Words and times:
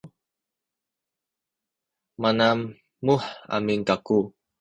manamuh 2.21 3.25
amin 3.55 3.81
kaku 3.87 4.17